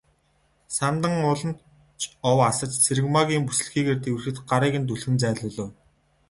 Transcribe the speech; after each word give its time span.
Самдан 0.77 1.13
улам 1.31 1.51
ч 1.99 2.01
ов 2.29 2.39
асаж 2.49 2.71
Цэрэгмаагийн 2.83 3.43
бүсэлхийгээр 3.45 3.99
тэврэхэд 4.03 4.37
гарыг 4.49 4.73
нь 4.77 4.87
түлхэн 4.89 5.15
зайлуулав. 5.21 5.69